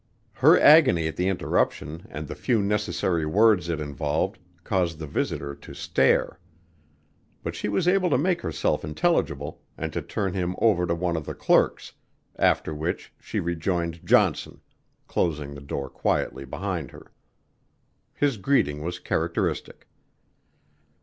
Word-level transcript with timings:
Her 0.33 0.59
agony 0.59 1.07
at 1.07 1.15
the 1.15 1.27
interruption 1.27 2.07
and 2.09 2.27
the 2.27 2.33
few 2.33 2.63
necessary 2.63 3.23
words 3.23 3.69
it 3.69 3.79
involved 3.79 4.39
caused 4.63 4.97
the 4.97 5.05
visitor 5.05 5.53
to 5.53 5.75
stare. 5.75 6.39
But 7.43 7.53
she 7.53 7.69
was 7.69 7.87
able 7.87 8.09
to 8.09 8.17
make 8.17 8.41
herself 8.41 8.83
intelligible 8.83 9.61
and 9.77 9.93
to 9.93 10.01
turn 10.01 10.33
him 10.33 10.55
over 10.57 10.87
to 10.87 10.95
one 10.95 11.15
of 11.15 11.27
the 11.27 11.35
clerks, 11.35 11.93
after 12.37 12.73
which 12.73 13.13
she 13.19 13.39
rejoined 13.39 14.03
Johnson, 14.03 14.61
closing 15.05 15.53
the 15.53 15.61
door 15.61 15.87
quietly 15.87 16.45
behind 16.45 16.89
her. 16.89 17.11
His 18.15 18.37
greeting 18.37 18.81
was 18.81 18.97
characteristic. 18.97 19.87